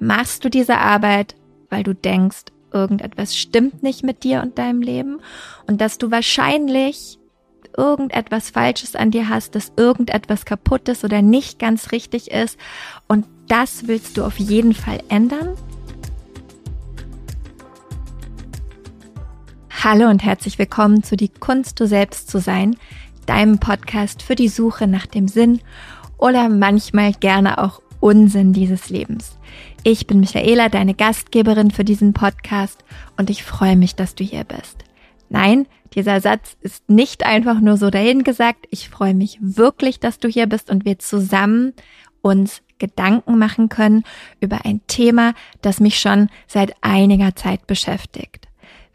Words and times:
Machst 0.00 0.44
du 0.44 0.48
diese 0.48 0.78
Arbeit, 0.78 1.34
weil 1.70 1.82
du 1.82 1.92
denkst, 1.92 2.44
irgendetwas 2.72 3.36
stimmt 3.36 3.82
nicht 3.82 4.04
mit 4.04 4.22
dir 4.22 4.42
und 4.42 4.56
deinem 4.56 4.80
Leben 4.80 5.18
und 5.66 5.80
dass 5.80 5.98
du 5.98 6.12
wahrscheinlich 6.12 7.18
irgendetwas 7.76 8.50
Falsches 8.50 8.94
an 8.94 9.10
dir 9.10 9.28
hast, 9.28 9.56
dass 9.56 9.72
irgendetwas 9.76 10.44
kaputt 10.44 10.88
ist 10.88 11.04
oder 11.04 11.20
nicht 11.20 11.58
ganz 11.58 11.90
richtig 11.90 12.30
ist 12.30 12.58
und 13.08 13.26
das 13.48 13.88
willst 13.88 14.16
du 14.16 14.24
auf 14.24 14.38
jeden 14.38 14.72
Fall 14.72 15.02
ändern? 15.08 15.56
Hallo 19.82 20.08
und 20.08 20.22
herzlich 20.24 20.60
willkommen 20.60 21.02
zu 21.02 21.16
Die 21.16 21.28
Kunst, 21.28 21.80
du 21.80 21.88
selbst 21.88 22.30
zu 22.30 22.38
sein, 22.38 22.76
deinem 23.26 23.58
Podcast 23.58 24.22
für 24.22 24.36
die 24.36 24.48
Suche 24.48 24.86
nach 24.86 25.06
dem 25.06 25.26
Sinn 25.26 25.60
oder 26.18 26.48
manchmal 26.48 27.12
gerne 27.12 27.58
auch 27.58 27.82
Unsinn 28.00 28.52
dieses 28.52 28.90
Lebens. 28.90 29.38
Ich 29.90 30.06
bin 30.06 30.20
Michaela, 30.20 30.68
deine 30.68 30.92
Gastgeberin 30.92 31.70
für 31.70 31.82
diesen 31.82 32.12
Podcast 32.12 32.84
und 33.16 33.30
ich 33.30 33.42
freue 33.42 33.74
mich, 33.74 33.94
dass 33.94 34.14
du 34.14 34.22
hier 34.22 34.44
bist. 34.44 34.84
Nein, 35.30 35.66
dieser 35.94 36.20
Satz 36.20 36.58
ist 36.60 36.90
nicht 36.90 37.24
einfach 37.24 37.58
nur 37.62 37.78
so 37.78 37.88
dahingesagt. 37.88 38.66
Ich 38.68 38.90
freue 38.90 39.14
mich 39.14 39.38
wirklich, 39.40 39.98
dass 39.98 40.18
du 40.18 40.28
hier 40.28 40.46
bist 40.46 40.68
und 40.68 40.84
wir 40.84 40.98
zusammen 40.98 41.72
uns 42.20 42.60
Gedanken 42.76 43.38
machen 43.38 43.70
können 43.70 44.04
über 44.40 44.66
ein 44.66 44.82
Thema, 44.88 45.32
das 45.62 45.80
mich 45.80 45.98
schon 45.98 46.28
seit 46.46 46.74
einiger 46.82 47.34
Zeit 47.34 47.66
beschäftigt. 47.66 48.47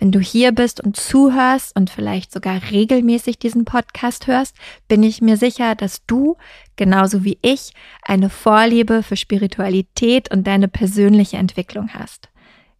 Wenn 0.03 0.11
du 0.11 0.19
hier 0.19 0.51
bist 0.51 0.81
und 0.83 0.97
zuhörst 0.97 1.77
und 1.77 1.89
vielleicht 1.89 2.33
sogar 2.33 2.59
regelmäßig 2.71 3.39
diesen 3.39 3.63
Podcast 3.63 4.27
hörst, 4.27 4.53
bin 4.89 5.01
ich 5.01 5.21
mir 5.21 5.37
sicher, 5.37 5.75
dass 5.75 6.05
du, 6.05 6.35
genauso 6.75 7.23
wie 7.23 7.37
ich, 7.41 7.71
eine 8.01 8.29
Vorliebe 8.29 9.01
für 9.01 9.15
Spiritualität 9.15 10.29
und 10.29 10.45
deine 10.45 10.67
persönliche 10.67 11.37
Entwicklung 11.37 11.93
hast. 11.93 12.27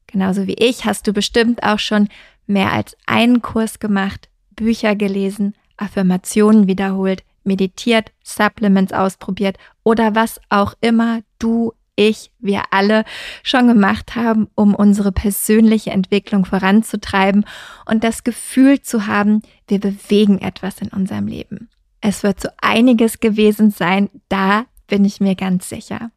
Genauso 0.05 0.47
wie 0.47 0.55
ich 0.55 0.83
hast 0.83 1.07
du 1.07 1.13
bestimmt 1.13 1.63
auch 1.63 1.79
schon 1.79 2.09
mehr 2.45 2.73
als 2.73 2.97
einen 3.05 3.41
Kurs 3.41 3.79
gemacht, 3.79 4.27
Bücher 4.51 4.93
gelesen, 4.97 5.55
Affirmationen 5.77 6.67
wiederholt, 6.67 7.23
meditiert, 7.45 8.11
Supplements 8.21 8.91
ausprobiert 8.91 9.55
oder 9.83 10.13
was 10.13 10.41
auch 10.49 10.73
immer 10.81 11.21
du 11.39 11.71
ich, 11.95 12.31
wir 12.39 12.63
alle 12.71 13.05
schon 13.43 13.67
gemacht 13.67 14.15
haben, 14.15 14.47
um 14.55 14.75
unsere 14.75 15.11
persönliche 15.11 15.91
Entwicklung 15.91 16.45
voranzutreiben 16.45 17.45
und 17.85 18.03
das 18.03 18.23
Gefühl 18.23 18.81
zu 18.81 19.07
haben, 19.07 19.41
wir 19.67 19.79
bewegen 19.79 20.39
etwas 20.39 20.81
in 20.81 20.89
unserem 20.89 21.27
Leben. 21.27 21.69
Es 22.01 22.23
wird 22.23 22.41
so 22.41 22.49
einiges 22.61 23.19
gewesen 23.19 23.71
sein, 23.71 24.09
da 24.27 24.65
bin 24.87 25.05
ich 25.05 25.19
mir 25.19 25.35
ganz 25.35 25.69
sicher. 25.69 26.11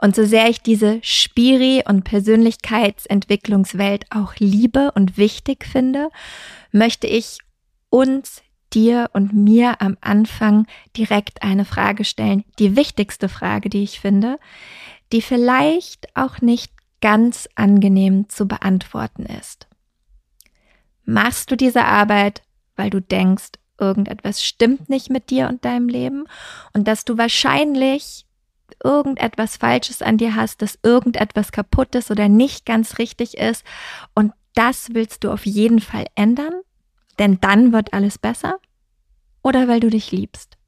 Und 0.00 0.16
so 0.16 0.24
sehr 0.24 0.48
ich 0.48 0.62
diese 0.62 1.00
Spiri- 1.02 1.82
und 1.86 2.04
Persönlichkeitsentwicklungswelt 2.04 4.06
auch 4.10 4.34
liebe 4.38 4.92
und 4.94 5.18
wichtig 5.18 5.66
finde, 5.66 6.08
möchte 6.72 7.06
ich 7.06 7.40
uns, 7.90 8.42
dir 8.72 9.10
und 9.14 9.32
mir 9.32 9.80
am 9.80 9.96
Anfang 10.00 10.66
direkt 10.96 11.42
eine 11.42 11.64
Frage 11.64 12.04
stellen, 12.04 12.44
die 12.58 12.76
wichtigste 12.76 13.28
Frage, 13.28 13.70
die 13.70 13.82
ich 13.82 14.00
finde, 14.00 14.38
die 15.12 15.22
vielleicht 15.22 16.14
auch 16.16 16.40
nicht 16.40 16.72
ganz 17.00 17.48
angenehm 17.54 18.28
zu 18.28 18.46
beantworten 18.46 19.24
ist. 19.26 19.68
Machst 21.04 21.50
du 21.50 21.56
diese 21.56 21.84
Arbeit, 21.84 22.42
weil 22.76 22.90
du 22.90 23.00
denkst, 23.00 23.52
irgendetwas 23.78 24.42
stimmt 24.42 24.88
nicht 24.88 25.10
mit 25.10 25.30
dir 25.30 25.48
und 25.48 25.64
deinem 25.64 25.88
Leben 25.88 26.26
und 26.72 26.88
dass 26.88 27.04
du 27.04 27.16
wahrscheinlich 27.16 28.26
irgendetwas 28.84 29.56
Falsches 29.56 30.02
an 30.02 30.18
dir 30.18 30.34
hast, 30.34 30.60
dass 30.60 30.78
irgendetwas 30.82 31.52
kaputt 31.52 31.94
ist 31.94 32.10
oder 32.10 32.28
nicht 32.28 32.66
ganz 32.66 32.98
richtig 32.98 33.38
ist 33.38 33.64
und 34.14 34.32
das 34.54 34.92
willst 34.92 35.24
du 35.24 35.30
auf 35.30 35.46
jeden 35.46 35.80
Fall 35.80 36.06
ändern, 36.16 36.52
denn 37.18 37.40
dann 37.40 37.72
wird 37.72 37.92
alles 37.92 38.18
besser? 38.18 38.58
Oder 39.42 39.68
weil 39.68 39.80
du 39.80 39.88
dich 39.88 40.10
liebst? 40.10 40.58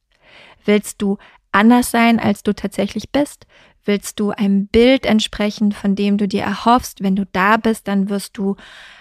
Willst 0.65 1.03
du 1.03 1.19
anders 1.53 1.91
sein, 1.91 2.21
als 2.21 2.43
du 2.43 2.55
tatsächlich 2.55 3.11
bist? 3.11 3.47
Willst 3.91 4.21
du 4.21 4.31
einem 4.31 4.69
Bild 4.69 5.05
entsprechen, 5.05 5.73
von 5.73 5.97
dem 5.97 6.17
du 6.17 6.29
dir 6.29 6.45
erhoffst, 6.45 7.03
wenn 7.03 7.17
du 7.17 7.27
da 7.27 7.57
bist, 7.57 7.89
dann 7.89 8.09
wirst 8.09 8.39
du 8.39 8.55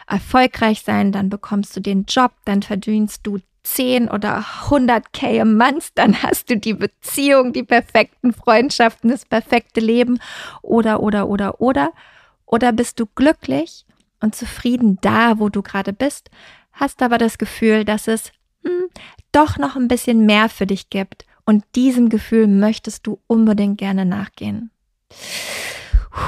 erfolgreich 0.07 0.81
sein, 0.81 1.11
dann 1.11 1.29
bekommst 1.29 1.77
du 1.77 1.79
den 1.79 2.05
Job, 2.05 2.31
dann 2.45 2.63
verdienst 2.63 3.19
du 3.21 3.37
10 3.61 4.09
oder 4.09 4.43
100 4.63 5.13
K 5.13 5.41
im 5.41 5.57
Month, 5.57 5.91
dann 5.93 6.23
hast 6.23 6.49
du 6.49 6.57
die 6.57 6.73
Beziehung, 6.73 7.53
die 7.53 7.61
perfekten 7.61 8.33
Freundschaften, 8.33 9.11
das 9.11 9.25
perfekte 9.25 9.79
Leben 9.79 10.19
oder, 10.63 11.03
oder, 11.03 11.29
oder, 11.29 11.61
oder. 11.61 11.91
Oder 12.47 12.71
bist 12.71 12.99
du 12.99 13.05
glücklich 13.05 13.85
und 14.21 14.33
zufrieden 14.33 14.97
da, 15.01 15.37
wo 15.37 15.49
du 15.49 15.61
gerade 15.61 15.93
bist, 15.93 16.31
hast 16.71 17.03
aber 17.03 17.19
das 17.19 17.37
Gefühl, 17.37 17.85
dass 17.85 18.07
es 18.07 18.31
hm, 18.63 18.89
doch 19.31 19.59
noch 19.59 19.75
ein 19.75 19.87
bisschen 19.87 20.25
mehr 20.25 20.49
für 20.49 20.65
dich 20.65 20.89
gibt 20.89 21.27
und 21.45 21.63
diesem 21.75 22.09
Gefühl 22.09 22.47
möchtest 22.47 23.05
du 23.05 23.19
unbedingt 23.27 23.77
gerne 23.77 24.03
nachgehen. 24.03 24.71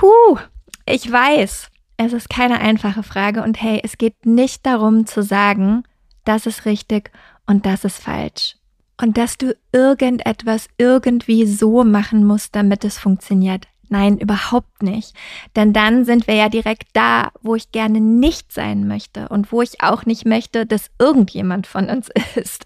Huh, 0.02 0.38
ich 0.86 1.12
weiß, 1.12 1.68
es 1.97 2.14
ist 2.14 2.30
keine 2.30 2.59
einfache 2.59 3.03
Frage 3.03 3.44
und 3.44 3.62
hey, 3.62 3.80
es 3.84 3.97
geht 3.97 4.25
nicht 4.25 4.66
darum 4.66 5.06
zu 5.06 5.22
sagen, 5.22 5.84
das 6.25 6.46
ist 6.46 6.66
richtig 6.66 7.12
und 7.46 7.66
das 7.66 7.84
ist 7.84 8.02
falsch. 8.02 8.56
Und 9.00 9.18
dass 9.18 9.38
du 9.38 9.56
irgendetwas 9.72 10.68
irgendwie 10.78 11.46
so 11.46 11.84
machen 11.84 12.25
musst, 12.25 12.56
damit 12.56 12.86
es 12.86 13.00
funktioniert. 13.00 13.68
Nein, 13.91 14.19
überhaupt 14.19 14.84
nicht. 14.84 15.13
Denn 15.57 15.74
dann 15.74 16.06
sind 16.06 16.25
wir 16.25 16.35
ja 16.35 16.47
direkt 16.47 16.88
da, 16.94 17.31
wo 17.41 17.56
ich 17.56 17.74
gerne 17.74 18.00
nicht 18.00 18.53
sein 18.53 18.88
möchte 18.88 19.28
und 19.28 19.52
wo 19.52 19.62
ich 19.62 19.84
auch 19.84 20.06
nicht 20.06 20.25
möchte, 20.25 20.66
dass 20.66 20.91
irgendjemand 20.97 21.68
von 21.68 21.90
uns 21.90 22.07
ist. 22.35 22.66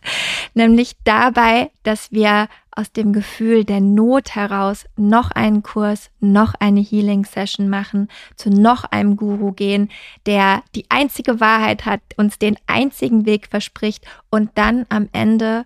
Nämlich 0.54 0.96
dabei, 1.04 1.72
dass 1.82 2.12
wir 2.12 2.48
aus 2.70 2.92
dem 2.92 3.12
Gefühl 3.12 3.66
der 3.66 3.82
Not 3.82 4.36
heraus 4.36 4.86
noch 4.98 5.32
einen 5.32 5.64
Kurs, 5.64 6.12
noch 6.20 6.54
eine 6.60 6.82
Healing 6.82 7.26
Session 7.26 7.70
machen, 7.70 8.08
zu 8.36 8.52
noch 8.52 8.84
einem 8.84 9.18
Guru 9.18 9.52
gehen, 9.52 9.90
der 10.28 10.62
die 10.76 10.86
einzige 10.90 11.40
Wahrheit 11.40 11.88
hat, 11.88 12.02
uns 12.18 12.38
den 12.38 12.56
einzigen 12.68 13.26
Weg 13.26 13.48
verspricht 13.48 14.06
und 14.30 14.52
dann 14.54 14.86
am 14.90 15.10
Ende 15.12 15.66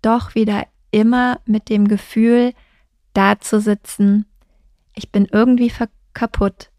doch 0.00 0.36
wieder 0.36 0.64
immer 0.92 1.40
mit 1.44 1.70
dem 1.70 1.88
Gefühl 1.88 2.52
da 3.14 3.40
zu 3.40 3.60
sitzen, 3.60 4.26
ich 4.96 5.12
bin 5.12 5.28
irgendwie 5.30 5.72
kaputt, 6.12 6.70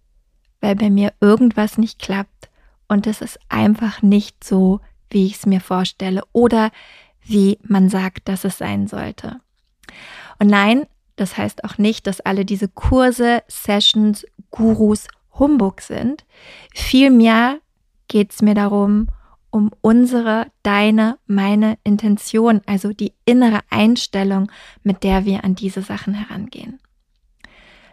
weil 0.59 0.75
bei 0.75 0.89
mir 0.89 1.13
irgendwas 1.21 1.77
nicht 1.77 1.99
klappt 1.99 2.49
und 2.89 3.07
es 3.07 3.21
ist 3.21 3.39
einfach 3.47 4.01
nicht 4.01 4.43
so, 4.43 4.81
wie 5.09 5.25
ich 5.25 5.35
es 5.35 5.45
mir 5.45 5.61
vorstelle 5.61 6.23
oder 6.33 6.71
wie 7.21 7.59
man 7.63 7.89
sagt, 7.89 8.27
dass 8.27 8.43
es 8.43 8.57
sein 8.57 8.87
sollte. 8.87 9.39
Und 10.39 10.47
nein, 10.47 10.85
das 11.15 11.37
heißt 11.37 11.63
auch 11.63 11.77
nicht, 11.77 12.07
dass 12.07 12.21
alle 12.21 12.45
diese 12.45 12.67
Kurse, 12.67 13.43
Sessions, 13.47 14.25
Gurus 14.51 15.07
Humbug 15.37 15.81
sind. 15.81 16.25
Vielmehr 16.73 17.59
geht 18.07 18.31
es 18.31 18.41
mir 18.41 18.55
darum, 18.55 19.07
um 19.49 19.71
unsere, 19.81 20.47
deine, 20.63 21.17
meine 21.25 21.77
Intention, 21.83 22.61
also 22.65 22.93
die 22.93 23.13
innere 23.25 23.61
Einstellung, 23.69 24.51
mit 24.83 25.03
der 25.03 25.25
wir 25.25 25.43
an 25.43 25.55
diese 25.55 25.81
Sachen 25.81 26.13
herangehen. 26.13 26.79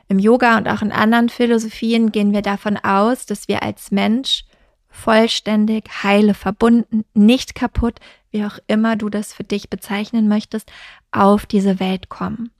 Im 0.08 0.18
Yoga 0.18 0.58
und 0.58 0.68
auch 0.68 0.82
in 0.82 0.92
anderen 0.92 1.28
Philosophien 1.28 2.12
gehen 2.12 2.32
wir 2.32 2.42
davon 2.42 2.76
aus, 2.76 3.26
dass 3.26 3.48
wir 3.48 3.62
als 3.62 3.90
Mensch 3.90 4.44
vollständig, 4.88 5.84
heile, 6.02 6.34
verbunden, 6.34 7.04
nicht 7.14 7.54
kaputt, 7.54 7.98
wie 8.30 8.44
auch 8.44 8.58
immer 8.66 8.96
du 8.96 9.08
das 9.08 9.32
für 9.32 9.44
dich 9.44 9.70
bezeichnen 9.70 10.28
möchtest, 10.28 10.70
auf 11.10 11.46
diese 11.46 11.80
Welt 11.80 12.08
kommen. 12.08 12.50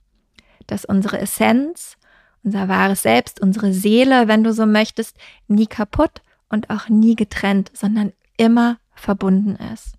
Dass 0.67 0.85
unsere 0.85 1.19
Essenz, 1.19 1.97
unser 2.43 2.67
wahres 2.67 3.03
Selbst, 3.03 3.41
unsere 3.41 3.73
Seele, 3.73 4.27
wenn 4.27 4.43
du 4.43 4.53
so 4.53 4.65
möchtest, 4.65 5.17
nie 5.47 5.67
kaputt 5.67 6.21
und 6.49 6.69
auch 6.69 6.89
nie 6.89 7.15
getrennt, 7.15 7.71
sondern 7.73 8.13
immer 8.37 8.77
verbunden 8.93 9.55
ist. 9.73 9.93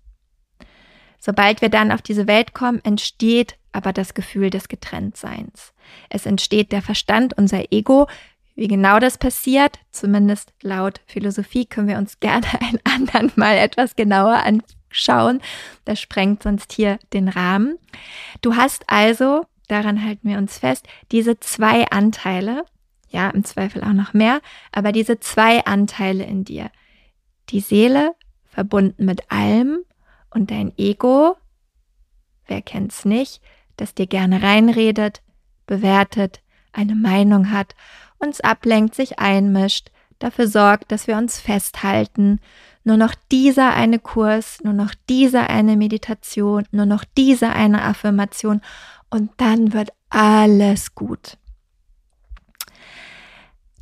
Sobald 1.19 1.61
wir 1.61 1.69
dann 1.69 1.91
auf 1.91 2.01
diese 2.01 2.27
Welt 2.27 2.53
kommen, 2.53 2.79
entsteht 2.83 3.57
aber 3.71 3.93
das 3.93 4.13
Gefühl 4.13 4.49
des 4.49 4.69
Getrenntseins. 4.69 5.73
Es 6.09 6.25
entsteht 6.25 6.71
der 6.71 6.81
Verstand, 6.81 7.37
unser 7.37 7.71
Ego. 7.71 8.07
Wie 8.55 8.67
genau 8.67 8.99
das 8.99 9.19
passiert, 9.19 9.77
zumindest 9.91 10.51
laut 10.63 10.99
Philosophie, 11.05 11.65
können 11.65 11.87
wir 11.87 11.97
uns 11.97 12.19
gerne 12.19 12.47
ein 12.59 12.79
anderen 12.83 13.31
Mal 13.35 13.57
etwas 13.57 13.95
genauer 13.95 14.43
anschauen. 14.43 15.41
Das 15.85 15.99
sprengt 15.99 16.43
sonst 16.43 16.73
hier 16.73 16.97
den 17.13 17.29
Rahmen. 17.29 17.77
Du 18.41 18.55
hast 18.55 18.83
also, 18.87 19.45
daran 19.67 20.03
halten 20.03 20.27
wir 20.29 20.39
uns 20.39 20.57
fest, 20.57 20.87
diese 21.11 21.39
zwei 21.39 21.85
Anteile, 21.89 22.65
ja, 23.09 23.29
im 23.29 23.43
Zweifel 23.43 23.83
auch 23.83 23.93
noch 23.93 24.13
mehr, 24.13 24.41
aber 24.71 24.91
diese 24.91 25.19
zwei 25.19 25.63
Anteile 25.65 26.23
in 26.23 26.43
dir. 26.43 26.71
Die 27.49 27.61
Seele 27.61 28.13
verbunden 28.49 29.05
mit 29.05 29.31
allem 29.31 29.79
und 30.29 30.51
dein 30.51 30.73
Ego, 30.77 31.37
wer 32.47 32.61
kennt's 32.61 33.05
nicht, 33.05 33.41
das 33.75 33.93
dir 33.93 34.07
gerne 34.07 34.41
reinredet, 34.41 35.21
bewertet, 35.65 36.41
eine 36.73 36.95
Meinung 36.95 37.51
hat 37.51 37.75
uns 38.19 38.41
ablenkt, 38.41 38.95
sich 38.95 39.19
einmischt, 39.19 39.91
dafür 40.19 40.47
sorgt, 40.47 40.91
dass 40.91 41.07
wir 41.07 41.17
uns 41.17 41.39
festhalten, 41.39 42.39
nur 42.83 42.97
noch 42.97 43.13
dieser 43.31 43.73
eine 43.73 43.99
Kurs, 43.99 44.59
nur 44.63 44.73
noch 44.73 44.93
dieser 45.09 45.49
eine 45.49 45.75
Meditation, 45.75 46.65
nur 46.71 46.85
noch 46.85 47.03
diese 47.17 47.49
eine 47.49 47.83
Affirmation 47.83 48.61
und 49.09 49.31
dann 49.37 49.73
wird 49.73 49.89
alles 50.09 50.95
gut. 50.95 51.37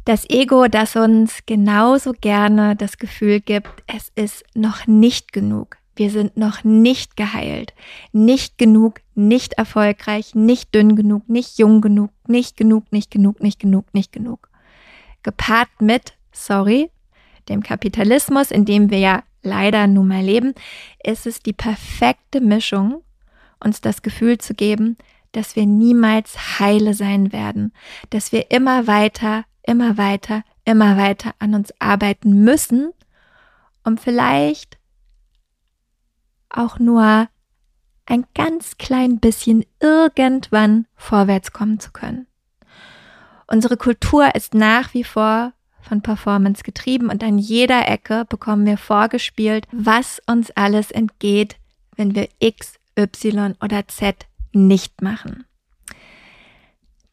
Das 0.05 0.29
Ego, 0.29 0.67
das 0.67 0.95
uns 0.95 1.45
genauso 1.45 2.13
gerne 2.13 2.75
das 2.75 2.97
Gefühl 2.97 3.41
gibt, 3.41 3.83
es 3.87 4.11
ist 4.15 4.43
noch 4.53 4.85
nicht 4.85 5.33
genug. 5.33 5.77
Wir 5.95 6.09
sind 6.09 6.35
noch 6.35 6.63
nicht 6.63 7.15
geheilt, 7.15 7.73
nicht 8.11 8.57
genug, 8.57 9.01
nicht 9.13 9.53
erfolgreich, 9.53 10.35
nicht 10.35 10.75
dünn 10.75 10.95
genug, 10.95 11.29
nicht 11.29 11.57
jung 11.57 11.81
genug, 11.81 12.11
nicht 12.27 12.57
genug, 12.57 12.91
nicht 12.91 13.11
genug, 13.11 13.41
nicht 13.41 13.59
genug, 13.59 13.93
nicht 13.93 14.11
genug. 14.11 14.49
Gepaart 15.23 15.69
mit, 15.79 16.13
sorry, 16.31 16.91
dem 17.47 17.63
Kapitalismus, 17.63 18.51
in 18.51 18.65
dem 18.65 18.89
wir 18.89 18.99
ja 18.99 19.23
leider 19.41 19.87
nun 19.87 20.07
mal 20.09 20.23
leben, 20.23 20.53
ist 21.03 21.25
es 21.25 21.39
die 21.39 21.53
perfekte 21.53 22.41
Mischung, 22.41 23.03
uns 23.63 23.79
das 23.79 24.01
Gefühl 24.01 24.37
zu 24.37 24.53
geben, 24.53 24.97
dass 25.31 25.55
wir 25.55 25.65
niemals 25.65 26.59
heile 26.59 26.93
sein 26.93 27.31
werden, 27.31 27.73
dass 28.09 28.31
wir 28.31 28.51
immer 28.51 28.87
weiter, 28.87 29.45
immer 29.63 29.97
weiter, 29.97 30.43
immer 30.65 30.97
weiter 30.97 31.33
an 31.39 31.53
uns 31.53 31.73
arbeiten 31.79 32.43
müssen, 32.43 32.91
um 33.83 33.97
vielleicht 33.97 34.77
auch 36.57 36.79
nur 36.79 37.27
ein 38.05 38.25
ganz 38.35 38.77
klein 38.77 39.19
bisschen 39.19 39.65
irgendwann 39.79 40.85
vorwärts 40.95 41.51
kommen 41.51 41.79
zu 41.79 41.91
können. 41.91 42.27
Unsere 43.47 43.77
Kultur 43.77 44.33
ist 44.35 44.53
nach 44.53 44.93
wie 44.93 45.03
vor 45.03 45.53
von 45.81 46.01
Performance 46.01 46.63
getrieben 46.63 47.09
und 47.09 47.23
an 47.23 47.37
jeder 47.37 47.87
Ecke 47.87 48.25
bekommen 48.27 48.65
wir 48.65 48.77
vorgespielt, 48.77 49.67
was 49.71 50.21
uns 50.25 50.51
alles 50.51 50.91
entgeht, 50.91 51.57
wenn 51.95 52.15
wir 52.15 52.27
X, 52.39 52.75
Y 52.97 53.55
oder 53.61 53.87
Z 53.87 54.25
nicht 54.51 55.01
machen. 55.01 55.45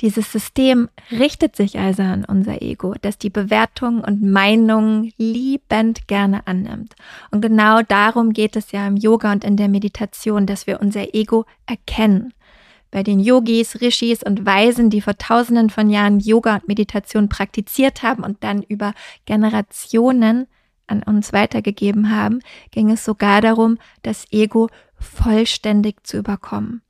Dieses 0.03 0.33
System 0.33 0.89
richtet 1.13 1.55
sich 1.55 1.79
also 1.79 2.03
an 2.03 2.25
unser 2.25 2.61
Ego, 2.61 2.95
das 3.01 3.19
die 3.19 3.31
Bewertungen 3.31 4.03
und 4.03 4.21
Meinungen 4.21 5.13
liebend 5.17 6.09
gerne 6.09 6.45
annimmt. 6.49 6.97
Und 7.31 7.41
genau 7.41 7.83
darum 7.83 8.33
geht 8.33 8.57
es 8.57 8.73
ja 8.73 8.85
im 8.89 8.97
Yoga 8.97 9.31
und 9.31 9.45
in 9.45 9.57
der 9.57 9.69
Meditation, 9.69 10.45
dass 10.45 10.67
wir 10.67 10.81
unser 10.81 11.15
Ego 11.15 11.45
erkennen. 11.67 12.35
Bei 12.91 13.05
den 13.05 13.21
Yogis, 13.21 13.81
Rishis 13.81 14.25
und 14.25 14.45
Weisen, 14.45 14.91
die 14.91 15.01
vor 15.01 15.17
tausenden 15.17 15.71
von 15.71 15.89
Jahren 15.89 16.19
Yoga 16.19 16.57
und 16.57 16.69
Meditation 16.69 17.29
praktiziert 17.29 18.03
haben 18.03 18.25
und 18.25 18.43
dann 18.43 18.63
über 18.65 18.95
Generationen 19.25 20.49
an 20.89 21.05
uns 21.05 21.33
weitergegeben 21.33 22.11
haben, 22.11 22.41
ging 22.73 22.91
es 22.91 23.05
sogar 23.05 23.41
darum, 23.41 23.79
das 24.03 24.27
Ego 24.33 24.69
vollständig 24.99 26.05
zu 26.05 26.19
überkommen 26.19 26.82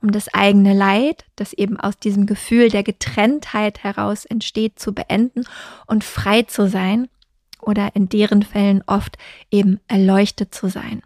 um 0.00 0.12
das 0.12 0.32
eigene 0.32 0.74
Leid, 0.74 1.24
das 1.36 1.52
eben 1.52 1.78
aus 1.78 1.98
diesem 1.98 2.26
Gefühl 2.26 2.68
der 2.68 2.82
Getrenntheit 2.82 3.82
heraus 3.82 4.24
entsteht, 4.24 4.78
zu 4.78 4.94
beenden 4.94 5.44
und 5.86 6.04
frei 6.04 6.42
zu 6.42 6.68
sein 6.68 7.08
oder 7.60 7.94
in 7.94 8.08
deren 8.08 8.42
Fällen 8.42 8.82
oft 8.86 9.18
eben 9.50 9.80
erleuchtet 9.88 10.54
zu 10.54 10.68
sein. 10.68 11.02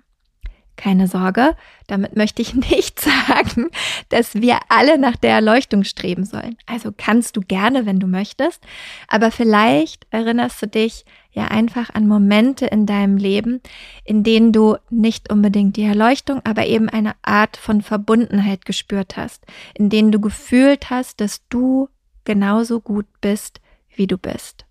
Keine 0.76 1.06
Sorge, 1.06 1.56
damit 1.86 2.16
möchte 2.16 2.42
ich 2.42 2.54
nicht 2.70 3.00
sagen, 3.00 3.68
dass 4.08 4.34
wir 4.34 4.58
alle 4.68 4.98
nach 4.98 5.16
der 5.16 5.30
Erleuchtung 5.30 5.84
streben 5.84 6.24
sollen. 6.24 6.56
Also 6.66 6.92
kannst 6.96 7.36
du 7.36 7.40
gerne, 7.40 7.86
wenn 7.86 8.00
du 8.00 8.06
möchtest, 8.06 8.62
aber 9.08 9.30
vielleicht 9.30 10.06
erinnerst 10.10 10.60
du 10.62 10.66
dich 10.66 11.04
ja 11.30 11.48
einfach 11.48 11.90
an 11.92 12.06
Momente 12.06 12.66
in 12.66 12.86
deinem 12.86 13.16
Leben, 13.16 13.60
in 14.04 14.22
denen 14.22 14.52
du 14.52 14.76
nicht 14.90 15.32
unbedingt 15.32 15.76
die 15.76 15.82
Erleuchtung, 15.82 16.40
aber 16.44 16.66
eben 16.66 16.88
eine 16.88 17.14
Art 17.22 17.56
von 17.56 17.82
Verbundenheit 17.82 18.64
gespürt 18.64 19.16
hast, 19.16 19.44
in 19.74 19.90
denen 19.90 20.12
du 20.12 20.20
gefühlt 20.20 20.90
hast, 20.90 21.20
dass 21.20 21.46
du 21.48 21.88
genauso 22.24 22.80
gut 22.80 23.06
bist, 23.20 23.60
wie 23.94 24.06
du 24.06 24.16
bist. 24.16 24.64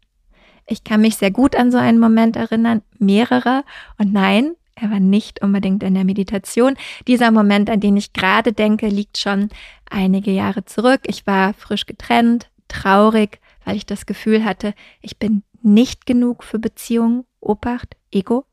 Ich 0.65 0.83
kann 0.83 1.01
mich 1.01 1.17
sehr 1.17 1.31
gut 1.31 1.55
an 1.55 1.71
so 1.71 1.77
einen 1.77 1.99
Moment 1.99 2.35
erinnern, 2.35 2.81
mehrere, 2.97 3.63
und 3.97 4.13
nein, 4.13 4.53
er 4.75 4.89
war 4.89 4.99
nicht 4.99 5.41
unbedingt 5.41 5.83
in 5.83 5.93
der 5.93 6.03
Meditation. 6.03 6.75
Dieser 7.07 7.31
Moment, 7.31 7.69
an 7.69 7.79
den 7.79 7.97
ich 7.97 8.13
gerade 8.13 8.53
denke, 8.53 8.87
liegt 8.87 9.17
schon 9.17 9.49
einige 9.89 10.31
Jahre 10.31 10.65
zurück. 10.65 11.01
Ich 11.05 11.27
war 11.27 11.53
frisch 11.53 11.85
getrennt, 11.85 12.49
traurig, 12.67 13.39
weil 13.65 13.75
ich 13.75 13.85
das 13.85 14.05
Gefühl 14.05 14.43
hatte, 14.43 14.73
ich 15.01 15.17
bin 15.17 15.43
nicht 15.61 16.05
genug 16.05 16.43
für 16.43 16.59
Beziehungen. 16.59 17.25
Obacht, 17.39 17.95
Ego. 18.11 18.45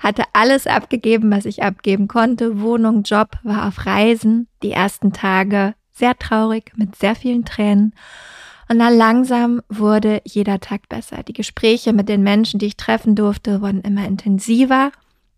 Hatte 0.00 0.24
alles 0.32 0.66
abgegeben, 0.66 1.30
was 1.30 1.44
ich 1.44 1.62
abgeben 1.62 2.08
konnte. 2.08 2.60
Wohnung, 2.60 3.02
Job, 3.02 3.38
war 3.42 3.68
auf 3.68 3.86
Reisen. 3.86 4.48
Die 4.62 4.72
ersten 4.72 5.12
Tage 5.12 5.74
sehr 5.92 6.18
traurig, 6.18 6.72
mit 6.76 6.96
sehr 6.96 7.14
vielen 7.14 7.44
Tränen. 7.44 7.94
Und 8.72 8.78
dann 8.78 8.96
langsam 8.96 9.60
wurde 9.68 10.22
jeder 10.24 10.58
Tag 10.58 10.88
besser. 10.88 11.22
Die 11.24 11.34
Gespräche 11.34 11.92
mit 11.92 12.08
den 12.08 12.22
Menschen, 12.22 12.58
die 12.58 12.64
ich 12.64 12.78
treffen 12.78 13.14
durfte, 13.14 13.60
wurden 13.60 13.82
immer 13.82 14.06
intensiver. 14.06 14.92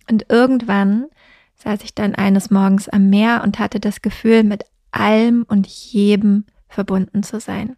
Und 0.08 0.26
irgendwann 0.28 1.06
saß 1.56 1.82
ich 1.82 1.96
dann 1.96 2.14
eines 2.14 2.52
Morgens 2.52 2.88
am 2.88 3.10
Meer 3.10 3.42
und 3.42 3.58
hatte 3.58 3.80
das 3.80 4.02
Gefühl, 4.02 4.44
mit 4.44 4.62
allem 4.92 5.44
und 5.48 5.66
jedem 5.66 6.44
verbunden 6.68 7.24
zu 7.24 7.40
sein. 7.40 7.76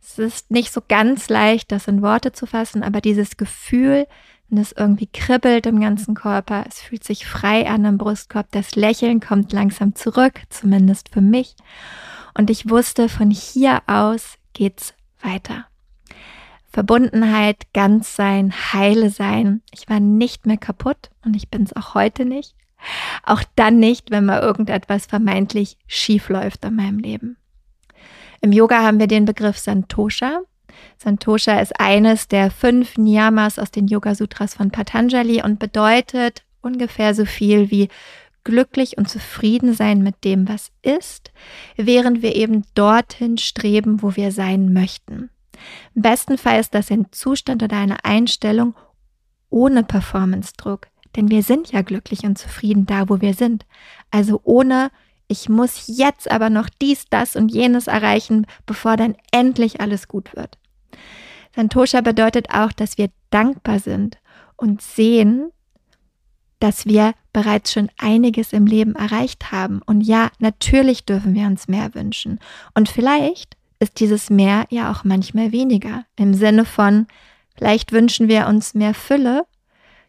Es 0.00 0.20
ist 0.20 0.52
nicht 0.52 0.72
so 0.72 0.80
ganz 0.86 1.28
leicht, 1.28 1.72
das 1.72 1.88
in 1.88 2.00
Worte 2.00 2.30
zu 2.30 2.46
fassen, 2.46 2.84
aber 2.84 3.00
dieses 3.00 3.36
Gefühl, 3.36 4.06
wenn 4.48 4.58
es 4.58 4.70
irgendwie 4.70 5.08
kribbelt 5.08 5.66
im 5.66 5.80
ganzen 5.80 6.14
Körper, 6.14 6.64
es 6.68 6.78
fühlt 6.78 7.02
sich 7.02 7.26
frei 7.26 7.68
an 7.68 7.84
im 7.84 7.98
Brustkorb, 7.98 8.52
das 8.52 8.76
Lächeln 8.76 9.18
kommt 9.18 9.52
langsam 9.52 9.96
zurück, 9.96 10.42
zumindest 10.48 11.08
für 11.08 11.22
mich. 11.22 11.56
Und 12.38 12.50
ich 12.50 12.70
wusste, 12.70 13.08
von 13.08 13.32
hier 13.32 13.82
aus 13.88 14.38
geht's 14.56 14.94
weiter. 15.20 15.66
Verbundenheit, 16.72 17.72
ganz 17.74 18.16
sein, 18.16 18.52
heile 18.72 19.10
sein. 19.10 19.62
Ich 19.70 19.88
war 19.88 20.00
nicht 20.00 20.46
mehr 20.46 20.56
kaputt 20.56 21.10
und 21.24 21.36
ich 21.36 21.50
bin 21.50 21.62
es 21.62 21.76
auch 21.76 21.94
heute 21.94 22.24
nicht. 22.24 22.54
Auch 23.22 23.42
dann 23.54 23.78
nicht, 23.78 24.10
wenn 24.10 24.24
mal 24.24 24.40
irgendetwas 24.40 25.06
vermeintlich 25.06 25.76
schief 25.86 26.28
läuft 26.30 26.64
in 26.64 26.76
meinem 26.76 26.98
Leben. 26.98 27.36
Im 28.40 28.52
Yoga 28.52 28.82
haben 28.82 28.98
wir 28.98 29.08
den 29.08 29.26
Begriff 29.26 29.58
Santosha. 29.58 30.40
Santosha 30.98 31.60
ist 31.60 31.78
eines 31.78 32.28
der 32.28 32.50
fünf 32.50 32.96
Niyamas 32.96 33.58
aus 33.58 33.70
den 33.70 33.88
Yoga 33.88 34.14
Sutras 34.14 34.54
von 34.54 34.70
Patanjali 34.70 35.42
und 35.42 35.58
bedeutet 35.58 36.44
ungefähr 36.62 37.14
so 37.14 37.24
viel 37.26 37.70
wie 37.70 37.88
glücklich 38.46 38.96
und 38.96 39.10
zufrieden 39.10 39.74
sein 39.74 40.02
mit 40.02 40.22
dem, 40.22 40.48
was 40.48 40.70
ist, 40.82 41.32
während 41.76 42.22
wir 42.22 42.36
eben 42.36 42.62
dorthin 42.74 43.38
streben, 43.38 44.02
wo 44.02 44.14
wir 44.14 44.30
sein 44.30 44.72
möchten. 44.72 45.30
Im 45.96 46.02
besten 46.02 46.38
Fall 46.38 46.60
ist 46.60 46.72
das 46.72 46.92
ein 46.92 47.06
Zustand 47.10 47.64
oder 47.64 47.76
eine 47.76 48.04
Einstellung 48.04 48.74
ohne 49.50 49.82
Performance-Druck, 49.82 50.86
denn 51.16 51.28
wir 51.28 51.42
sind 51.42 51.72
ja 51.72 51.82
glücklich 51.82 52.22
und 52.22 52.38
zufrieden 52.38 52.86
da, 52.86 53.08
wo 53.08 53.20
wir 53.20 53.34
sind. 53.34 53.66
Also 54.12 54.40
ohne, 54.44 54.92
ich 55.26 55.48
muss 55.48 55.84
jetzt 55.88 56.30
aber 56.30 56.48
noch 56.48 56.68
dies, 56.80 57.06
das 57.10 57.34
und 57.34 57.52
jenes 57.52 57.88
erreichen, 57.88 58.46
bevor 58.64 58.96
dann 58.96 59.16
endlich 59.32 59.80
alles 59.80 60.06
gut 60.06 60.36
wird. 60.36 60.56
Santosha 61.56 62.00
bedeutet 62.00 62.50
auch, 62.50 62.70
dass 62.70 62.96
wir 62.96 63.08
dankbar 63.30 63.80
sind 63.80 64.18
und 64.54 64.82
sehen, 64.82 65.50
dass 66.58 66.86
wir 66.86 67.14
bereits 67.32 67.72
schon 67.72 67.90
einiges 67.98 68.52
im 68.52 68.66
Leben 68.66 68.94
erreicht 68.94 69.52
haben. 69.52 69.82
Und 69.84 70.00
ja, 70.00 70.30
natürlich 70.38 71.04
dürfen 71.04 71.34
wir 71.34 71.46
uns 71.46 71.68
mehr 71.68 71.94
wünschen. 71.94 72.38
Und 72.74 72.88
vielleicht 72.88 73.56
ist 73.78 74.00
dieses 74.00 74.30
mehr 74.30 74.66
ja 74.70 74.90
auch 74.90 75.04
manchmal 75.04 75.52
weniger. 75.52 76.04
Im 76.16 76.34
Sinne 76.34 76.64
von, 76.64 77.06
vielleicht 77.56 77.92
wünschen 77.92 78.28
wir 78.28 78.46
uns 78.46 78.74
mehr 78.74 78.94
Fülle 78.94 79.44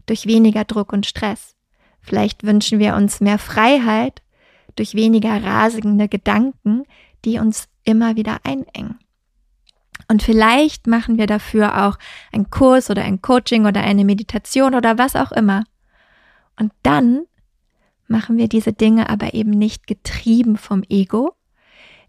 durch 0.05 0.25
weniger 0.25 0.63
Druck 0.63 0.93
und 0.93 1.05
Stress. 1.05 1.55
Vielleicht 1.99 2.43
wünschen 2.43 2.79
wir 2.79 2.95
uns 2.95 3.19
mehr 3.19 3.37
Freiheit 3.37 4.21
durch 4.77 4.95
weniger 4.95 5.43
rasende 5.43 6.07
Gedanken, 6.07 6.83
die 7.25 7.39
uns 7.39 7.67
immer 7.83 8.15
wieder 8.15 8.37
einengen. 8.43 8.99
Und 10.07 10.23
vielleicht 10.23 10.87
machen 10.87 11.17
wir 11.17 11.27
dafür 11.27 11.85
auch 11.85 11.97
einen 12.31 12.49
Kurs 12.49 12.89
oder 12.89 13.03
ein 13.03 13.21
Coaching 13.21 13.65
oder 13.65 13.81
eine 13.81 14.05
Meditation 14.05 14.75
oder 14.75 14.97
was 14.97 15.17
auch 15.17 15.33
immer. 15.33 15.63
Und 16.59 16.71
dann 16.83 17.23
machen 18.07 18.37
wir 18.37 18.47
diese 18.47 18.73
Dinge 18.73 19.09
aber 19.09 19.33
eben 19.33 19.51
nicht 19.51 19.87
getrieben 19.87 20.57
vom 20.57 20.83
Ego, 20.89 21.33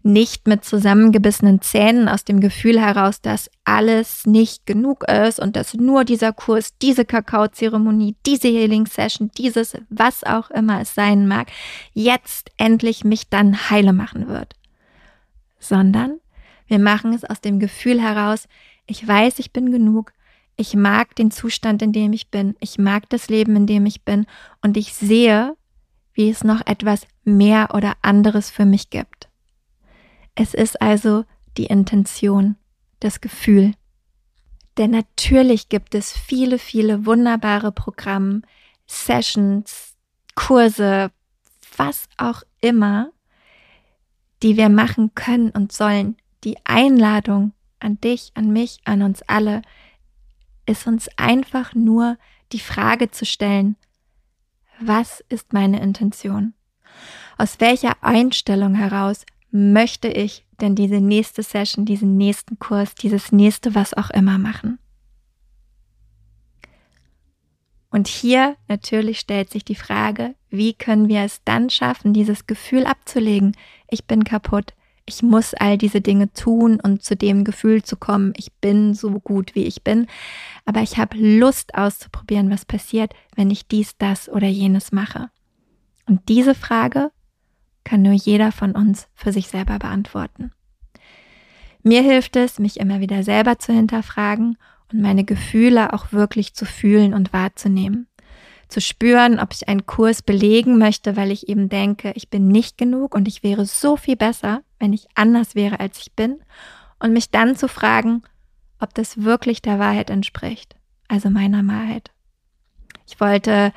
nicht 0.01 0.47
mit 0.47 0.63
zusammengebissenen 0.63 1.61
Zähnen 1.61 2.07
aus 2.07 2.23
dem 2.23 2.39
Gefühl 2.39 2.79
heraus, 2.79 3.21
dass 3.21 3.49
alles 3.65 4.25
nicht 4.25 4.65
genug 4.65 5.03
ist 5.03 5.39
und 5.39 5.57
dass 5.57 5.73
nur 5.73 6.05
dieser 6.05 6.31
Kurs, 6.31 6.77
diese 6.77 7.03
Kakaozeremonie, 7.03 8.15
diese 8.25 8.47
Healing 8.47 8.85
Session, 8.85 9.29
dieses 9.37 9.75
was 9.89 10.23
auch 10.23 10.49
immer 10.51 10.81
es 10.81 10.95
sein 10.95 11.27
mag, 11.27 11.49
jetzt 11.93 12.49
endlich 12.55 13.03
mich 13.03 13.29
dann 13.29 13.69
heile 13.69 13.91
machen 13.91 14.29
wird, 14.29 14.55
sondern 15.59 16.19
Wir 16.69 16.77
machen 16.79 17.13
es 17.13 17.25
aus 17.25 17.41
dem 17.41 17.59
Gefühl 17.59 17.99
heraus, 17.99 18.47
ich 18.85 19.05
weiß, 19.05 19.39
ich 19.39 19.51
bin 19.51 19.71
genug, 19.71 20.13
ich 20.59 20.75
mag 20.75 21.15
den 21.15 21.31
Zustand, 21.31 21.81
in 21.81 21.93
dem 21.93 22.11
ich 22.11 22.29
bin, 22.31 22.55
ich 22.59 22.77
mag 22.77 23.07
das 23.07 23.29
Leben, 23.29 23.55
in 23.55 23.65
dem 23.65 23.85
ich 23.85 24.03
bin 24.03 24.25
und 24.61 24.75
ich 24.75 24.93
sehe, 24.93 25.55
wie 26.13 26.29
es 26.29 26.43
noch 26.43 26.67
etwas 26.67 27.07
mehr 27.23 27.69
oder 27.73 27.93
anderes 28.01 28.49
für 28.49 28.65
mich 28.65 28.89
gibt. 28.89 29.29
Es 30.35 30.53
ist 30.53 30.81
also 30.81 31.23
die 31.57 31.67
Intention, 31.67 32.57
das 32.99 33.21
Gefühl. 33.21 33.71
Denn 34.77 34.91
natürlich 34.91 35.69
gibt 35.69 35.95
es 35.95 36.11
viele, 36.11 36.59
viele 36.59 37.05
wunderbare 37.05 37.71
Programme, 37.71 38.41
Sessions, 38.85 39.95
Kurse, 40.35 41.11
was 41.77 42.09
auch 42.17 42.43
immer, 42.59 43.11
die 44.43 44.57
wir 44.57 44.67
machen 44.67 45.15
können 45.15 45.51
und 45.51 45.71
sollen. 45.71 46.17
Die 46.43 46.57
Einladung 46.65 47.53
an 47.79 47.99
dich, 48.01 48.31
an 48.35 48.51
mich, 48.51 48.79
an 48.83 49.03
uns 49.03 49.21
alle, 49.21 49.61
ist 50.69 50.85
uns 50.85 51.09
einfach 51.17 51.73
nur 51.73 52.17
die 52.51 52.59
Frage 52.59 53.09
zu 53.09 53.25
stellen, 53.25 53.75
was 54.79 55.23
ist 55.27 55.51
meine 55.51 55.81
Intention? 55.81 56.53
Aus 57.37 57.59
welcher 57.59 58.03
Einstellung 58.03 58.75
heraus 58.75 59.25
möchte 59.51 60.07
ich 60.07 60.45
denn 60.61 60.75
diese 60.75 61.01
nächste 61.01 61.41
Session, 61.41 61.85
diesen 61.85 62.17
nächsten 62.17 62.59
Kurs, 62.59 62.93
dieses 62.95 63.31
nächste 63.31 63.73
was 63.75 63.93
auch 63.95 64.11
immer 64.11 64.37
machen? 64.37 64.77
Und 67.89 68.07
hier 68.07 68.55
natürlich 68.67 69.19
stellt 69.19 69.49
sich 69.49 69.65
die 69.65 69.75
Frage, 69.75 70.35
wie 70.49 70.73
können 70.73 71.09
wir 71.09 71.21
es 71.21 71.43
dann 71.43 71.71
schaffen, 71.71 72.13
dieses 72.13 72.45
Gefühl 72.45 72.85
abzulegen, 72.85 73.57
ich 73.89 74.05
bin 74.05 74.23
kaputt, 74.23 74.73
ich 75.09 75.23
muss 75.23 75.55
all 75.55 75.77
diese 75.77 76.01
Dinge 76.01 76.31
tun 76.31 76.79
und 76.79 77.03
zu 77.03 77.15
dem 77.15 77.43
Gefühl 77.43 77.83
zu 77.83 77.97
kommen, 77.97 78.33
ich 78.37 78.53
bin 78.53 78.93
so 78.93 79.19
gut, 79.19 79.55
wie 79.55 79.65
ich 79.65 79.83
bin, 79.83 80.05
aber 80.65 80.81
ich 80.81 80.97
habe 80.97 81.17
Lust 81.17 81.73
auszuprobieren, 81.75 82.51
was 82.51 82.63
passiert, 82.63 83.13
wenn 83.35 83.49
ich 83.49 83.67
dies, 83.67 83.97
das 83.97 84.29
oder 84.29 84.47
jenes 84.47 84.91
mache. 84.91 85.29
Und 86.05 86.29
diese 86.29 86.55
Frage 86.55 87.11
kann 87.83 88.03
nur 88.03 88.13
jeder 88.13 88.51
von 88.51 88.73
uns 88.73 89.07
für 89.15 89.33
sich 89.33 89.47
selber 89.47 89.79
beantworten. 89.79 90.51
Mir 91.81 92.03
hilft 92.03 92.35
es, 92.35 92.59
mich 92.59 92.79
immer 92.79 92.99
wieder 92.99 93.23
selber 93.23 93.57
zu 93.57 93.73
hinterfragen 93.73 94.57
und 94.91 95.01
meine 95.01 95.23
Gefühle 95.23 95.91
auch 95.93 96.11
wirklich 96.11 96.53
zu 96.53 96.65
fühlen 96.65 97.15
und 97.15 97.33
wahrzunehmen. 97.33 98.07
Zu 98.67 98.79
spüren, 98.79 99.39
ob 99.39 99.53
ich 99.53 99.67
einen 99.67 99.87
Kurs 99.87 100.21
belegen 100.21 100.77
möchte, 100.77 101.17
weil 101.17 101.31
ich 101.31 101.49
eben 101.49 101.69
denke, 101.69 102.11
ich 102.15 102.29
bin 102.29 102.47
nicht 102.47 102.77
genug 102.77 103.15
und 103.15 103.27
ich 103.27 103.41
wäre 103.41 103.65
so 103.65 103.97
viel 103.97 104.15
besser, 104.15 104.61
wenn 104.79 104.93
ich 104.93 105.07
anders 105.15 105.55
wäre, 105.55 105.79
als 105.79 105.99
ich 105.99 106.13
bin. 106.13 106.39
Und 106.99 107.13
mich 107.13 107.31
dann 107.31 107.55
zu 107.55 107.67
fragen, 107.67 108.23
ob 108.79 108.93
das 108.93 109.23
wirklich 109.23 109.61
der 109.61 109.79
Wahrheit 109.79 110.09
entspricht, 110.09 110.75
also 111.07 111.29
meiner 111.29 111.65
Wahrheit. 111.67 112.11
Ich 113.07 113.19
wollte 113.19 113.73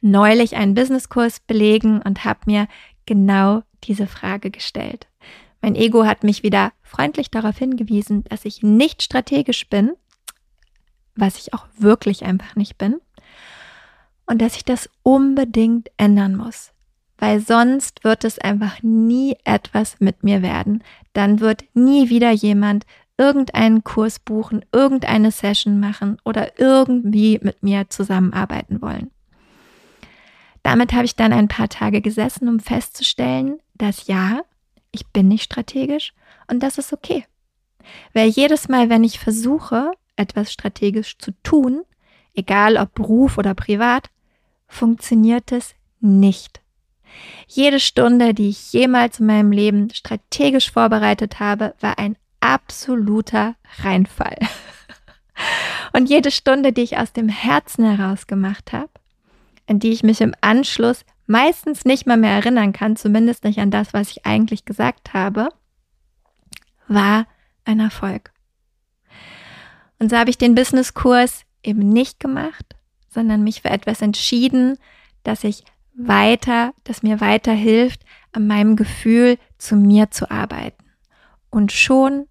neulich 0.00 0.56
einen 0.56 0.74
Businesskurs 0.74 1.40
belegen 1.40 2.02
und 2.02 2.24
habe 2.24 2.40
mir 2.46 2.68
genau 3.06 3.62
diese 3.84 4.06
Frage 4.06 4.50
gestellt. 4.50 5.06
Mein 5.62 5.76
Ego 5.76 6.04
hat 6.04 6.24
mich 6.24 6.42
wieder 6.42 6.72
freundlich 6.82 7.30
darauf 7.30 7.56
hingewiesen, 7.56 8.24
dass 8.24 8.44
ich 8.44 8.62
nicht 8.62 9.02
strategisch 9.02 9.68
bin, 9.68 9.92
was 11.16 11.38
ich 11.38 11.54
auch 11.54 11.66
wirklich 11.78 12.24
einfach 12.24 12.54
nicht 12.54 12.76
bin, 12.76 13.00
und 14.26 14.42
dass 14.42 14.56
ich 14.56 14.64
das 14.64 14.90
unbedingt 15.02 15.90
ändern 15.96 16.36
muss, 16.36 16.73
weil 17.18 17.40
sonst 17.40 18.04
wird 18.04 18.24
es 18.24 18.38
einfach 18.38 18.82
nie 18.82 19.36
etwas 19.44 20.00
mit 20.00 20.24
mir 20.24 20.42
werden. 20.42 20.82
Dann 21.12 21.40
wird 21.40 21.64
nie 21.74 22.08
wieder 22.08 22.30
jemand 22.30 22.86
irgendeinen 23.16 23.84
Kurs 23.84 24.18
buchen, 24.18 24.64
irgendeine 24.72 25.30
Session 25.30 25.78
machen 25.78 26.18
oder 26.24 26.58
irgendwie 26.58 27.38
mit 27.42 27.62
mir 27.62 27.88
zusammenarbeiten 27.88 28.82
wollen. 28.82 29.10
Damit 30.62 30.92
habe 30.92 31.04
ich 31.04 31.14
dann 31.14 31.32
ein 31.32 31.48
paar 31.48 31.68
Tage 31.68 32.00
gesessen, 32.00 32.48
um 32.48 32.58
festzustellen, 32.58 33.58
dass 33.74 34.06
ja, 34.06 34.40
ich 34.90 35.06
bin 35.08 35.28
nicht 35.28 35.44
strategisch 35.44 36.14
und 36.48 36.62
das 36.62 36.78
ist 36.78 36.92
okay. 36.92 37.24
Weil 38.14 38.28
jedes 38.28 38.68
Mal, 38.68 38.88
wenn 38.88 39.04
ich 39.04 39.18
versuche, 39.18 39.92
etwas 40.16 40.52
strategisch 40.52 41.18
zu 41.18 41.32
tun, 41.42 41.82
egal 42.34 42.76
ob 42.76 42.94
Beruf 42.94 43.36
oder 43.36 43.54
privat, 43.54 44.10
funktioniert 44.66 45.52
es 45.52 45.74
nicht. 46.00 46.63
Jede 47.46 47.80
Stunde, 47.80 48.34
die 48.34 48.48
ich 48.48 48.72
jemals 48.72 49.20
in 49.20 49.26
meinem 49.26 49.52
Leben 49.52 49.90
strategisch 49.90 50.70
vorbereitet 50.70 51.40
habe, 51.40 51.74
war 51.80 51.98
ein 51.98 52.16
absoluter 52.40 53.56
Reinfall. 53.82 54.36
Und 55.92 56.08
jede 56.08 56.30
Stunde, 56.30 56.72
die 56.72 56.82
ich 56.82 56.98
aus 56.98 57.12
dem 57.12 57.28
Herzen 57.28 57.84
heraus 57.84 58.26
gemacht 58.26 58.72
habe, 58.72 58.90
an 59.68 59.78
die 59.78 59.92
ich 59.92 60.02
mich 60.02 60.20
im 60.20 60.34
Anschluss 60.40 61.04
meistens 61.26 61.84
nicht 61.84 62.06
mal 62.06 62.16
mehr 62.16 62.32
erinnern 62.32 62.72
kann, 62.72 62.96
zumindest 62.96 63.44
nicht 63.44 63.58
an 63.58 63.70
das, 63.70 63.94
was 63.94 64.10
ich 64.10 64.26
eigentlich 64.26 64.64
gesagt 64.64 65.14
habe, 65.14 65.48
war 66.86 67.26
ein 67.64 67.80
Erfolg. 67.80 68.32
Und 69.98 70.10
so 70.10 70.16
habe 70.16 70.30
ich 70.30 70.38
den 70.38 70.54
Businesskurs 70.54 71.42
eben 71.62 71.88
nicht 71.88 72.20
gemacht, 72.20 72.76
sondern 73.08 73.42
mich 73.42 73.62
für 73.62 73.70
etwas 73.70 74.02
entschieden, 74.02 74.76
dass 75.22 75.44
ich 75.44 75.64
weiter, 75.94 76.74
das 76.84 77.02
mir 77.02 77.20
weiterhilft, 77.20 78.04
an 78.32 78.46
meinem 78.46 78.76
Gefühl 78.76 79.38
zu 79.58 79.76
mir 79.76 80.10
zu 80.10 80.30
arbeiten. 80.30 80.84
Und 81.50 81.72
schon 81.72 82.26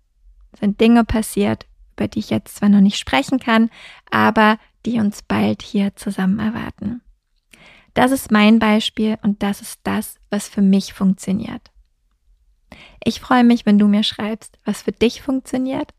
sind 0.60 0.82
Dinge 0.82 1.06
passiert, 1.06 1.66
über 1.96 2.08
die 2.08 2.20
ich 2.20 2.30
jetzt 2.30 2.58
zwar 2.58 2.70
noch 2.70 2.82
nicht 2.82 2.98
sprechen 2.98 3.40
kann, 3.40 3.70
aber 4.12 4.58
die 4.86 5.00
uns 5.00 5.22
bald 5.22 5.62
hier 5.62 5.96
zusammen 5.96 6.40
erwarten. 6.40 7.02
Das 7.94 8.12
ist 8.12 8.32
mein 8.32 8.60
Beispiel 8.60 9.18
und 9.22 9.44
das 9.44 9.62
ist 9.62 9.80
das, 9.84 10.18
was 10.30 10.50
für 10.50 10.62
mich 10.62 10.94
funktioniert. 10.94 11.72
Ich 13.04 13.20
freue 13.20 13.44
mich, 13.44 13.66
wenn 13.66 13.78
du 13.78 13.88
mir 13.88 14.04
schreibst, 14.04 14.58
was 14.66 14.82
für 14.82 14.92
dich 14.92 15.22
funktioniert 15.22 15.94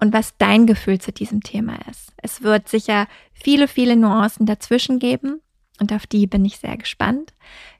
und 0.00 0.12
was 0.12 0.36
dein 0.38 0.66
Gefühl 0.66 1.00
zu 1.00 1.12
diesem 1.12 1.42
Thema 1.42 1.78
ist. 1.88 2.12
Es 2.16 2.42
wird 2.42 2.68
sicher 2.68 3.06
viele, 3.32 3.68
viele 3.68 3.96
Nuancen 3.96 4.44
dazwischen 4.44 4.98
geben 4.98 5.40
und 5.80 5.92
auf 5.92 6.06
die 6.06 6.26
bin 6.26 6.44
ich 6.44 6.58
sehr 6.58 6.76
gespannt. 6.76 7.34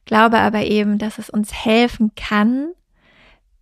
Glaube 0.04 0.38
aber 0.38 0.64
eben, 0.64 0.98
dass 0.98 1.18
es 1.18 1.30
uns 1.30 1.52
helfen 1.52 2.12
kann, 2.14 2.68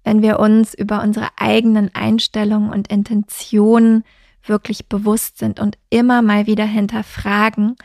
wenn 0.04 0.22
wir 0.22 0.38
uns 0.38 0.74
über 0.74 1.02
unsere 1.02 1.28
eigenen 1.36 1.94
Einstellungen 1.94 2.70
und 2.70 2.88
Intentionen 2.88 4.04
wirklich 4.42 4.86
bewusst 4.88 5.38
sind 5.38 5.58
und 5.58 5.78
immer 5.88 6.20
mal 6.20 6.46
wieder 6.46 6.66
hinterfragen, 6.66 7.76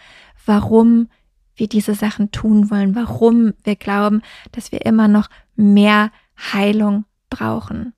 warum 0.46 1.08
wir 1.56 1.68
diese 1.68 1.96
Sachen 1.96 2.32
tun 2.32 2.70
wollen, 2.70 2.96
warum 2.96 3.54
wir 3.64 3.76
glauben, 3.76 4.22
dass 4.52 4.72
wir 4.72 4.86
immer 4.86 5.08
noch 5.08 5.30
mehr 5.56 6.12
Heilung 6.54 7.06
brauchen. 7.30 7.94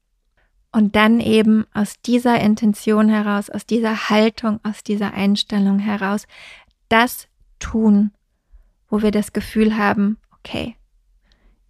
Und 0.71 0.95
dann 0.95 1.19
eben 1.19 1.65
aus 1.73 1.95
dieser 2.01 2.39
Intention 2.39 3.09
heraus, 3.09 3.49
aus 3.49 3.65
dieser 3.65 4.09
Haltung, 4.09 4.59
aus 4.63 4.83
dieser 4.83 5.13
Einstellung 5.13 5.79
heraus, 5.79 6.27
das 6.87 7.27
tun, 7.59 8.11
wo 8.91 9.01
wir 9.01 9.11
das 9.11 9.33
Gefühl 9.33 9.77
haben, 9.77 10.17
okay, 10.37 10.75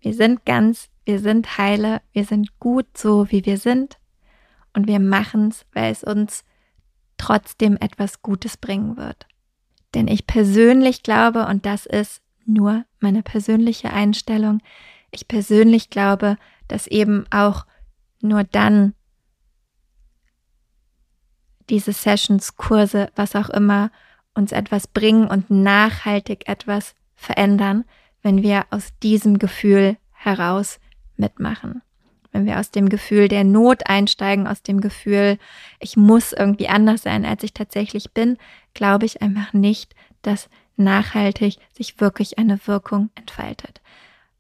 wir 0.02 0.14
sind 0.14 0.44
ganz, 0.44 0.90
wir 1.06 1.20
sind 1.20 1.58
heile, 1.58 2.02
wir 2.12 2.26
sind 2.26 2.60
gut 2.60 2.98
so, 2.98 3.30
wie 3.30 3.46
wir 3.46 3.58
sind 3.58 4.00
und 4.74 4.88
wir 4.88 5.00
machen 5.00 5.50
es, 5.50 5.66
weil 5.72 5.92
es 5.92 6.04
uns 6.04 6.44
trotzdem 7.18 7.78
etwas 7.80 8.24
Gutes 8.24 8.58
bringen 8.58 8.98
wird. 8.98 9.28
Denn 9.94 10.08
ich 10.08 10.26
persönlich 10.26 11.04
glaube, 11.04 11.46
und 11.46 11.68
das 11.68 11.86
ist 11.86 12.24
nur 12.46 12.86
meine 13.00 13.22
persönliche 13.22 13.94
Einstellung, 13.94 14.60
ich 15.12 15.28
persönlich 15.28 15.92
glaube, 15.92 16.38
dass 16.68 16.88
eben 16.88 17.26
auch 17.32 17.68
nur 18.22 18.44
dann 18.44 18.96
diese 21.70 21.94
Sessions, 21.94 22.58
Kurse, 22.58 23.12
was 23.16 23.36
auch 23.36 23.50
immer, 23.50 23.92
uns 24.34 24.52
etwas 24.52 24.88
bringen 24.88 25.28
und 25.28 25.52
nachhaltig 25.52 26.48
etwas 26.48 26.96
verändern, 27.22 27.86
wenn 28.22 28.42
wir 28.42 28.66
aus 28.72 28.90
diesem 29.04 29.40
Gefühl 29.40 29.98
heraus 30.12 30.80
mitmachen. 31.18 31.82
Wenn 32.32 32.46
wir 32.46 32.60
aus 32.60 32.72
dem 32.72 32.90
Gefühl 32.90 33.28
der 33.28 33.44
Not 33.44 33.88
einsteigen, 33.88 34.48
aus 34.48 34.64
dem 34.64 34.82
Gefühl, 34.82 35.38
ich 35.80 35.98
muss 35.98 36.32
irgendwie 36.32 36.70
anders 36.70 37.04
sein, 37.04 37.26
als 37.26 37.44
ich 37.44 37.54
tatsächlich 37.54 38.12
bin, 38.12 38.38
glaube 38.74 39.06
ich 39.06 39.22
einfach 39.22 39.54
nicht, 39.54 39.94
dass 40.22 40.50
nachhaltig 40.78 41.58
sich 41.74 42.00
wirklich 42.00 42.38
eine 42.38 42.66
Wirkung 42.68 43.10
entfaltet. 43.16 43.82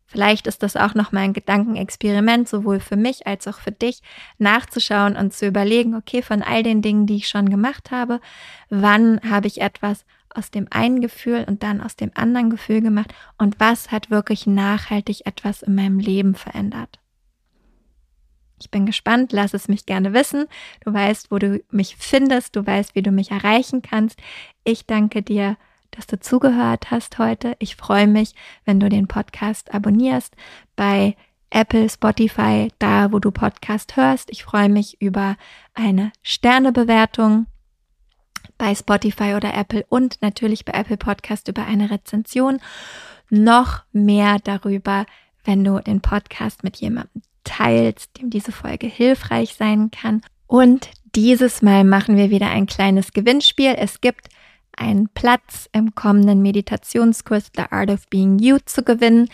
Vielleicht 0.06 0.48
ist 0.48 0.64
das 0.64 0.76
auch 0.76 0.96
noch 0.96 1.12
mal 1.12 1.22
ein 1.22 1.34
Gedankenexperiment, 1.34 2.50
sowohl 2.50 2.80
für 2.80 2.98
mich 2.98 3.28
als 3.28 3.48
auch 3.48 3.60
für 3.60 3.72
dich, 3.72 4.02
nachzuschauen 4.40 5.16
und 5.16 5.34
zu 5.34 5.48
überlegen, 5.48 5.96
okay, 5.96 6.22
von 6.22 6.42
all 6.42 6.64
den 6.64 6.82
Dingen, 6.82 7.06
die 7.06 7.18
ich 7.18 7.28
schon 7.28 7.50
gemacht 7.50 7.92
habe, 7.92 8.20
wann 8.70 9.22
habe 9.30 9.48
ich 9.48 9.62
etwas 9.62 10.06
aus 10.36 10.52
dem 10.52 10.68
einen 10.70 11.02
Gefühl 11.02 11.46
und 11.48 11.64
dann 11.64 11.82
aus 11.82 11.96
dem 11.96 12.12
anderen 12.16 12.50
Gefühl 12.50 12.82
gemacht 12.82 13.14
und 13.38 13.60
was 13.60 13.92
hat 13.92 14.10
wirklich 14.10 14.48
nachhaltig 14.48 15.26
etwas 15.26 15.62
in 15.62 15.76
meinem 15.76 16.00
Leben 16.00 16.36
verändert. 16.36 17.00
Ich 18.60 18.70
bin 18.70 18.86
gespannt, 18.86 19.32
lass 19.32 19.56
es 19.56 19.68
mich 19.68 19.88
gerne 19.88 20.14
wissen. 20.14 20.46
Du 20.86 20.94
weißt, 20.94 21.32
wo 21.32 21.40
du 21.40 21.64
mich 21.72 21.96
findest, 21.98 22.56
du 22.56 22.66
weißt, 22.66 22.94
wie 22.94 23.02
du 23.02 23.12
mich 23.12 23.32
erreichen 23.32 23.82
kannst. 23.82 24.22
Ich 24.64 24.86
danke 24.86 25.24
dir, 25.24 25.58
dass 25.90 26.06
du 26.08 26.20
zugehört 26.20 26.92
hast 26.92 27.18
heute. 27.18 27.56
Ich 27.60 27.76
freue 27.76 28.08
mich, 28.08 28.36
wenn 28.66 28.80
du 28.80 28.88
den 28.88 29.08
Podcast 29.08 29.74
abonnierst 29.74 30.36
bei 30.76 31.16
Apple, 31.50 31.90
Spotify, 31.90 32.70
da 32.80 33.12
wo 33.12 33.20
du 33.20 33.32
Podcast 33.32 33.98
hörst. 33.98 34.32
Ich 34.32 34.44
freue 34.44 34.70
mich 34.70 35.02
über 35.02 35.36
eine 35.74 36.12
Sternebewertung 36.22 37.48
bei 38.62 38.76
Spotify 38.76 39.34
oder 39.34 39.56
Apple 39.56 39.84
und 39.90 40.22
natürlich 40.22 40.66
bei 40.66 40.74
Apple 40.74 40.98
Podcast 40.98 41.48
über 41.48 41.66
eine 41.66 41.90
Rezension. 41.90 42.60
Noch 43.32 43.82
mehr 43.92 44.38
darüber, 44.38 45.08
wenn 45.44 45.64
du 45.64 45.80
den 45.80 46.00
Podcast 46.00 46.64
mit 46.64 46.78
jemandem 46.78 47.24
teilst, 47.44 48.22
dem 48.22 48.30
diese 48.30 48.52
Folge 48.52 48.86
hilfreich 48.86 49.56
sein 49.56 49.90
kann. 49.90 50.22
Und 50.46 50.92
dieses 51.16 51.64
Mal 51.64 51.84
machen 51.84 52.18
wir 52.18 52.30
wieder 52.30 52.52
ein 52.52 52.68
kleines 52.68 53.14
Gewinnspiel. 53.14 53.74
Es 53.76 54.00
gibt 54.00 54.30
einen 54.78 55.10
Platz 55.10 55.68
im 55.72 55.96
kommenden 55.96 56.44
Meditationskurs 56.44 57.52
The 57.56 57.64
Art 57.72 57.90
of 57.90 58.08
Being 58.10 58.38
You 58.38 58.60
zu 58.64 58.84
gewinnen. 58.84 59.30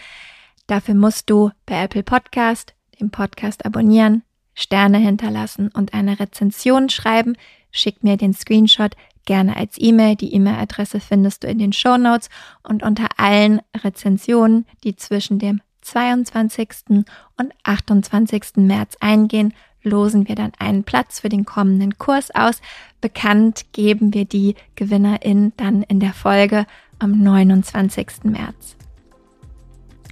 Dafür 0.67 0.95
musst 0.95 1.29
du 1.29 1.51
bei 1.65 1.83
Apple 1.83 2.03
Podcast 2.03 2.75
den 2.97 3.11
Podcast 3.11 3.65
abonnieren, 3.65 4.23
Sterne 4.55 4.99
hinterlassen 4.99 5.69
und 5.73 5.93
eine 5.93 6.17
Rezension 6.17 6.87
schreiben. 6.87 7.35
Schick 7.71 8.03
mir 8.03 8.15
den 8.15 8.33
Screenshot 8.33 8.95
gerne 9.27 9.55
als 9.55 9.75
E-Mail. 9.77 10.15
Die 10.15 10.33
E-Mail-Adresse 10.33 10.99
findest 10.99 11.43
du 11.43 11.47
in 11.47 11.59
den 11.59 11.73
Show 11.73 11.97
Notes 11.97 12.29
und 12.63 12.81
unter 12.81 13.07
allen 13.17 13.61
Rezensionen, 13.83 14.65
die 14.83 14.95
zwischen 14.95 15.37
dem 15.37 15.61
22. 15.81 17.05
und 17.37 17.53
28. 17.63 18.57
März 18.57 18.97
eingehen, 18.99 19.53
losen 19.83 20.27
wir 20.27 20.35
dann 20.35 20.51
einen 20.57 20.83
Platz 20.83 21.19
für 21.19 21.29
den 21.29 21.45
kommenden 21.45 21.97
Kurs 21.97 22.33
aus. 22.33 22.61
Bekannt 22.99 23.65
geben 23.71 24.13
wir 24.13 24.25
die 24.25 24.55
Gewinnerin 24.75 25.53
dann 25.55 25.83
in 25.83 25.99
der 25.99 26.13
Folge 26.13 26.65
am 26.99 27.21
29. 27.21 28.23
März. 28.23 28.75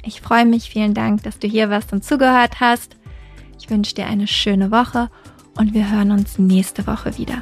Ich 0.03 0.22
freue 0.22 0.45
mich, 0.45 0.69
vielen 0.69 0.93
Dank, 0.93 1.24
dass 1.24 1.39
du 1.39 1.48
hier 1.48 1.69
warst 1.69 1.91
und 1.91 2.03
zugehört 2.03 2.60
hast. 2.60 2.95
Ich 3.60 3.69
wünsche 3.69 3.95
dir 3.95 4.05
eine 4.05 4.27
schöne 4.27 4.69
Woche 4.69 5.10
und 5.57 5.74
wir 5.74 5.91
hören 5.91 6.12
uns 6.12 6.38
nächste 6.38 6.86
Woche 6.86 7.17
wieder. 7.17 7.41